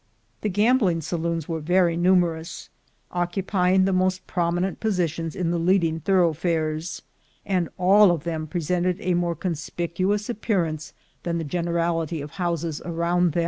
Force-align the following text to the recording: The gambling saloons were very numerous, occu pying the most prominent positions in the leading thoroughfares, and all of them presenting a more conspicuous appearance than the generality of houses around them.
The 0.41 0.49
gambling 0.49 1.01
saloons 1.01 1.47
were 1.47 1.59
very 1.59 1.95
numerous, 1.95 2.69
occu 3.13 3.45
pying 3.45 3.85
the 3.85 3.93
most 3.93 4.25
prominent 4.25 4.79
positions 4.79 5.35
in 5.35 5.51
the 5.51 5.59
leading 5.59 5.99
thoroughfares, 5.99 7.03
and 7.45 7.69
all 7.77 8.09
of 8.09 8.23
them 8.23 8.47
presenting 8.47 8.97
a 8.99 9.13
more 9.13 9.35
conspicuous 9.35 10.27
appearance 10.27 10.93
than 11.21 11.37
the 11.37 11.43
generality 11.43 12.19
of 12.19 12.31
houses 12.31 12.81
around 12.83 13.33
them. 13.33 13.39